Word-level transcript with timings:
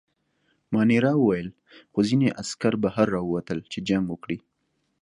مانیرا 0.73 1.13
وویل: 1.17 1.49
خو 1.91 1.99
ځینې 2.09 2.27
عسکر 2.41 2.73
بهر 2.83 3.07
راووتل، 3.15 3.59
چې 3.71 3.79
جنګ 3.87 4.05
وکړي. 4.09 4.37